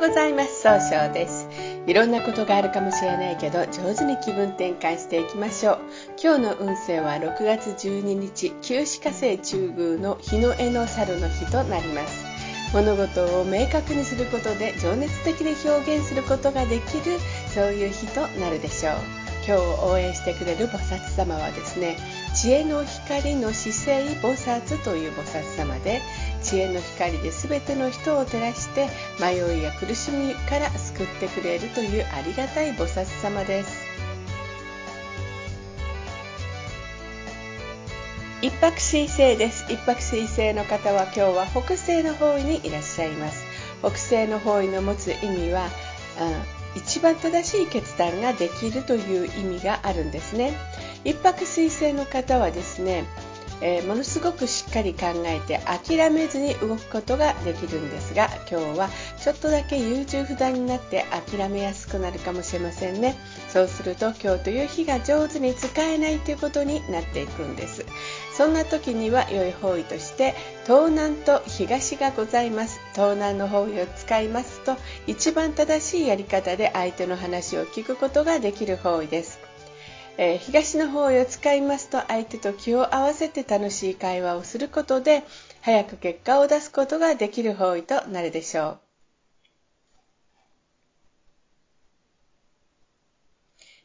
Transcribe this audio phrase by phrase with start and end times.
[0.00, 0.62] ございます。
[0.62, 1.48] 総称です。
[1.86, 5.78] いろんなことがあるかもしれないけど上手に気分転換していきましょう。
[6.22, 12.26] 今日の運勢は6月12日旧歯科星中宮の日の絵の猿の日となります。
[12.74, 17.18] 物事を明確にすることで情熱的に表現することができる
[17.54, 18.94] そういう日となるでしょう。
[19.46, 21.96] 今日応援してくれる菩薩様はですね
[22.34, 26.02] 知恵の光の姿勢菩薩という菩薩様で
[26.46, 28.88] 知恵の光で全ての人を照らして
[29.20, 33.84] 迷いや苦しみから救ってくれるというありがたい菩薩様です。
[38.42, 39.64] 一泊水星です。
[39.68, 43.44] 一泊水星の方は今日は北西の方位にいらっしゃいます。
[43.80, 45.68] 北西の方位の持つ意味は
[46.76, 50.54] 一番正しい決断ができるという意味があるんですね。
[51.02, 53.04] 一泊水星の方はですね
[53.60, 63.16] えー、ものすごくしっかり考えて諦めずに動くことができるんですが今日はちょっとだけ優柔不断になって諦めやすくなるかもしれませんね。
[63.48, 67.86] そうすると今日という日が上手に使えないということになっていくんです。
[68.36, 70.34] そんな時には良い方位として
[70.64, 72.78] 東南と東がございます。
[72.92, 79.45] 東南の方位を使いますと一番正しいやり方で相手の話を聞くことができる方位です。
[80.18, 85.24] えー、東の方位を使いますと相手と気を合わせて楽しい会話をすることで
[85.60, 88.80] 早く結果を出すことができる方位となるでしょう。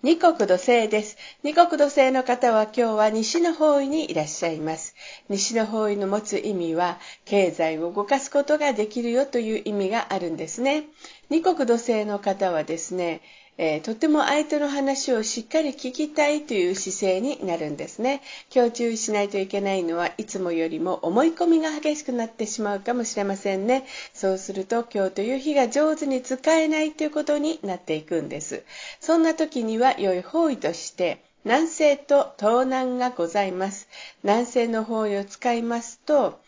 [0.00, 1.16] 二国土星です。
[1.42, 4.94] 二国土星の方は今日は西の方位にいらっしゃいます。
[5.28, 10.84] 西の方位の持つ意味は、経済を動かすことができるよという意味があるんですね。
[11.30, 13.22] 二国土星の方はですね、
[13.60, 18.22] えー、とても相手の話をしっかり聞きたいという姿勢になるんですね。
[18.54, 23.84] 今日注意しないといけないのはいつもよりも思い込みが激しくなってしまうかもしれませんね。
[24.14, 28.62] そうすると今日という日が上手に使えないということになっていくんです。
[29.00, 33.88] そんな時には良い方位として南西と東南がございます。
[34.22, 36.38] 南西の方位を使いますと、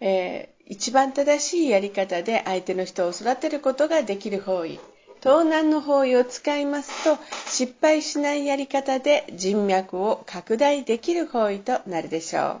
[0.00, 4.78] えー、一番正しいやり方で相手の人を育てることができる方位。
[5.22, 12.60] 東南の方位を使いますと失敗しないやり方で人脈を拡大できる方位となるでしょ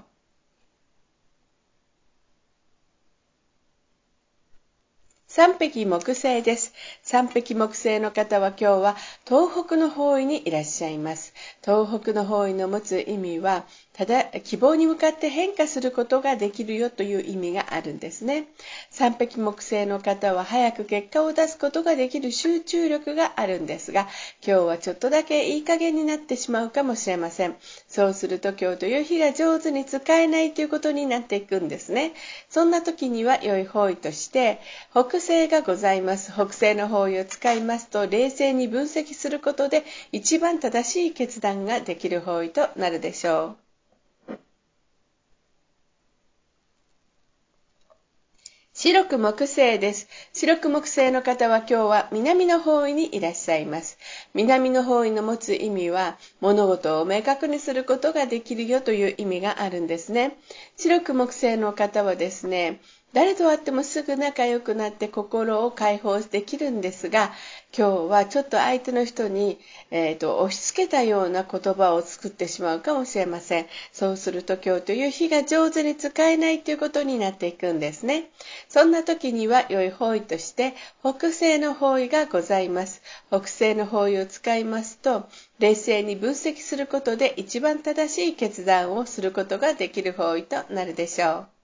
[5.26, 6.74] 三匹木星です。
[7.10, 11.34] 三匹木星の方は今日は東北の方位にいらっしゃいます。
[11.60, 18.46] 東北の方位の持つ意味は、ただ希望に向かって変化することができるよという意味があるんですね。
[18.90, 24.02] 三匹木星の方は早く結果を出すことができる集中力があるんですが、
[24.46, 27.56] 今日はちょっとだけいい加減になってしまうかもしれません。
[27.88, 32.12] そうすると今日という日が上手に使えないということになっていくんですね。
[32.48, 34.60] そんな時には良い方位として、
[34.92, 36.32] 北西がございます。
[36.32, 43.70] 北西の方位を使いますと、冷静に分析することで一番正しい決断ができる方位となるでしょう。
[48.82, 50.08] 白く木星です。
[50.32, 53.98] 白く木星の方は今日は南の方位にいらっしゃいます。
[54.32, 60.38] 南の方位の持つ意味は物事を明確にすることができるよという意味があるんですね。
[60.78, 62.80] 白く木星の方はですね、
[63.12, 67.32] 誰と会ってもすぐ仲良くなって心を解放できるんですが、
[67.76, 69.58] 今日はちょっと相手の人に、
[69.90, 73.66] えーと、押し付けたような言葉を作ってしまうかもしれません。
[73.92, 78.30] そうすると今日という日が上手に使えないということになっていくんですね。
[78.68, 83.02] そんな時には良い方位として北西の方位がございます。
[83.28, 85.28] 北西の方位を使いますと、
[85.58, 91.59] 冷静に分析することで一番正しい決断をすることができる方位となるでしょう。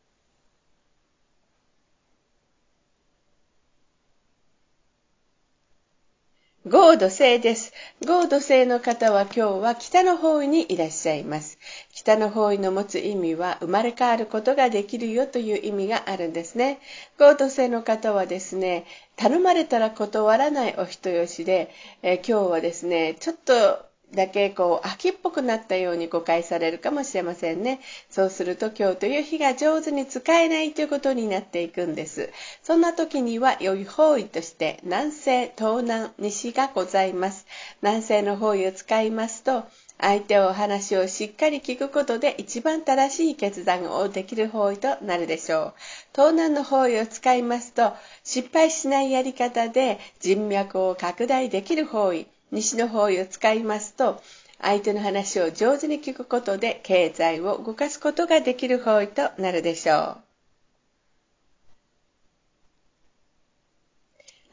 [6.86, 7.72] 合土星です。
[8.06, 11.58] 合土星の方は今日は北の方位にいらっしゃいます。
[11.92, 16.78] 北の方位の持つ意味は生まれ変わることができるよという意味があるんですね。
[17.18, 21.72] 合土星の方はですね、頼まれたら断らないお人よしで、
[22.04, 23.84] え、今日はですね、ちょっと
[24.14, 27.80] だけこう秋っぽくなったように誤解されるかもしれませんね。
[28.08, 32.30] そうすると今日という日が上手に使えないということになっていくんです。
[32.62, 37.46] そんな時には良い方位として南西、東南、西がございます。
[37.82, 39.64] 南西の方位を使いますと
[39.98, 45.74] 相手をお話をしっかり聞くことで一番正しい決断をできる方位となるでしょう。
[46.14, 47.92] 東南の方位を使いますと
[48.22, 52.26] 失敗しないやり方で人脈を拡大できる方位。
[52.52, 54.22] 西の方位を使いますと
[54.60, 60.25] 相手の話を上手に聞くことで経済を動かすことができる方位となるでしょう。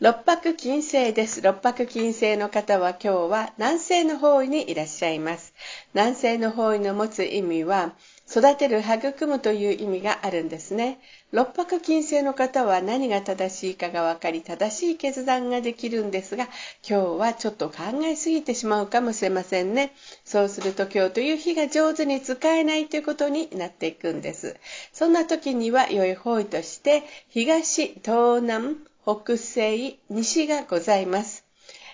[0.04, 1.42] 六白金星です。
[1.42, 5.54] 六白金星の方は今日は南西の方位にいらっしゃいます。
[5.94, 7.94] 南西の方位の持つ意味は、
[8.30, 11.00] 育てる、育むという意味があるんですね。
[11.32, 16.50] 六白金星の方は何が正しいかが分かり、正しい決断ができるんですが、
[16.86, 19.94] 今日はちょっと考えすぎてしまうかもしれませんね。
[20.26, 24.58] そうすると今日という日が上手に使えないということになっていくんです。
[24.92, 31.46] そんな時には良い方位として、東、東南、北西、西がございます。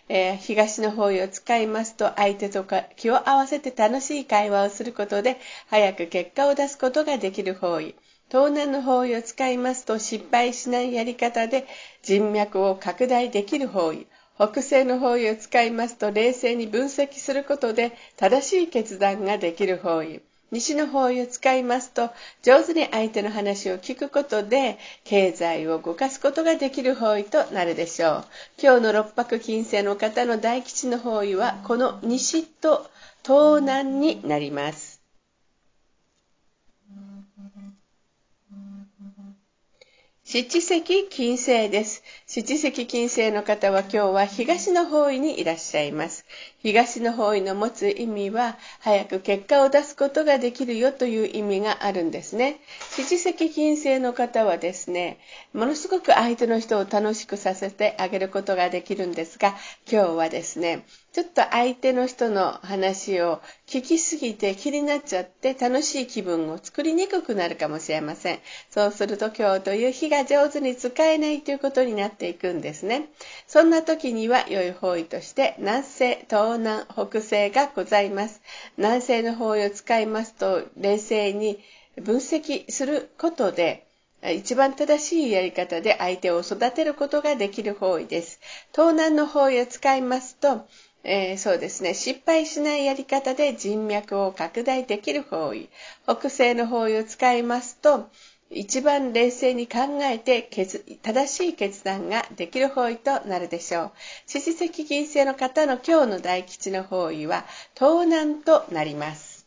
[0.10, 7.96] えー、東の方位を使いますと相手とか気を合わせて楽しい会話をすることで早く結果を出すことができる方位。
[8.30, 11.66] 東南の方位を使いますと失敗しないやり方で
[12.04, 14.06] 人脈を拡大できる方位。
[14.36, 20.22] 北西の方位を使いますと冷静に分析することで正しい決断ができる方位。
[20.51, 22.10] 西の方位を使いますと
[22.42, 28.25] 上手に相手の話を聞くことで経済を動かすことができる方位となるでしょう
[28.62, 32.90] 今日の六白金星の方の大吉の方位はこの西と
[33.24, 35.00] 東南になります
[40.31, 42.04] 七石金星です。
[42.28, 46.24] 七石金星の方は今日は東の方位にいらっしゃいます。
[46.62, 52.60] 東の方位の持つ意味は早く結果を出すことができるよという意味があるんですね。
[52.92, 55.20] 七石金星の方はですね、
[55.54, 59.56] ものすごく相手の人を楽しくさせてあげることができるんですが、
[59.90, 68.40] 今日はですね、ちょっと相手の人の話を聞きすぎて気になっちゃって楽しい気分を作りにくくなるかもしれません。
[68.70, 73.08] そうすると今日という日が上手に使えないということになっていくんですね。
[73.48, 78.42] そんな時には良い方位として南西、東東南、北西がございます。
[78.75, 81.60] 南西の方位を使いますと冷静に
[81.96, 83.86] 分析することで
[84.24, 88.40] 一番正しいやり方で相手を育てることができる方位です。
[88.72, 90.66] 東南の方位を使いますと
[91.04, 91.94] えー、そうですね。
[91.94, 95.69] 失敗しないやり方で人脈を拡大できる方位。
[96.07, 98.10] 北西の方位を使いますと、
[98.51, 100.50] 一番冷静に考えて
[101.04, 103.92] 正しい決断ができる方位となるでしょう。
[104.25, 109.40] 獅子石金星の方の今日の大吉の方位は東南となります。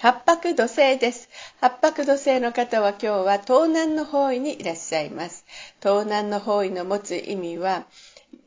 [0.00, 1.28] 八白土星です。
[1.60, 5.44] 八白土星の方は今日は東南の方位にいらっしゃいます。
[5.80, 7.84] 東南の方位の持つ意味は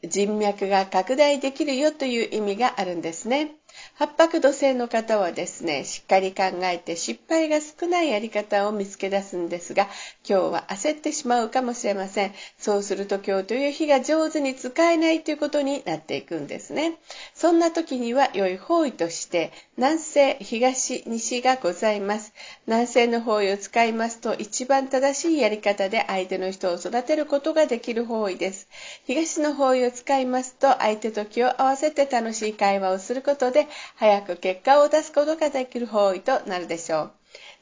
[0.04, 3.56] 人脈が拡大できるよという意味があるんですね。
[3.96, 9.84] 八白土星の方はですね、しっかり考えて失敗が少ないやり方を見つけ出すんですが、
[10.28, 12.34] 今日は焦ってしまうかもしれません。
[12.58, 16.98] そうすると今日という日が上手に使えないということになっていくんですね。
[17.36, 22.36] そんな時には良い方位として、南西、東、西がございます。
[22.68, 28.68] 南西の方位を使いますと、一番正しいやり方で相手の人を育てることができる方位です。
[29.07, 37.12] 東の方位を使いますと、相手と気を合わせて楽しい会話をすることで、早く結果を出すことができる方位となるでしょう。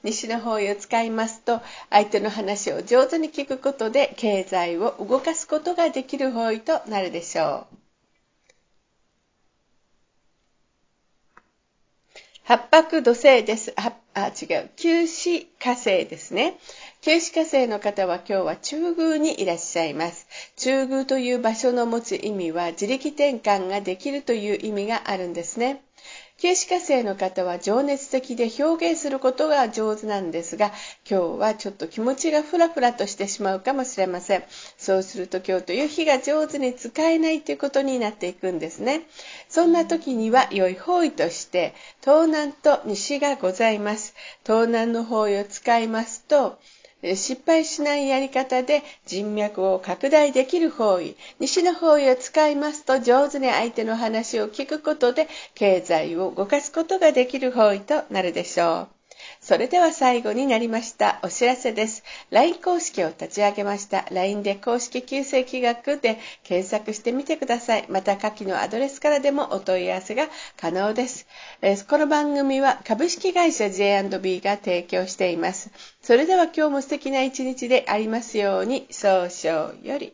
[0.04, 7.79] 西の方位を使いますと相手の話を上手に聞くことで経済を動かすことができる方位となるでしょう。
[12.50, 13.74] 八白土星です。
[13.76, 14.72] あ、あ違う。
[14.76, 16.58] 九死火星ですね。
[17.02, 20.26] 九死火星の方は今日は中宮にいらっしゃいます。
[20.58, 25.84] 中宮という場所の持つ意味は自力転換ができるという意味があるんですね。
[26.40, 30.68] 形視火星の方は情熱的で表現することが上手なんですが、
[31.06, 34.44] 今日はちょっと気持ちがフラフラとしてしまうかもしれません。
[34.78, 39.02] そうすると今日という日が上手に使えないということになっていくんですね。
[39.50, 44.16] そんな時には良い方位として東南と西がございます。
[44.46, 46.58] 東南の方位を使いますと、
[47.04, 58.99] 失敗しないやり方で人脈を拡大できる方位、西の方位を使いますと上手に相手の話を聞くことで経済を動かすことができる方位となるでしょう。
[59.42, 62.04] それでは最後になりましたお知らせです。
[62.32, 64.06] LINE 公式を立ち上げました。
[64.12, 67.86] LINE で公式旧正規学で検索してみてください。
[67.90, 71.28] また下記のアドレスからでもお問い合わせが可能です。
[71.88, 75.72] この番組は株式会社 J&B が提供しています。
[76.02, 80.08] それでは今日も素敵な一日でありますように、早々より。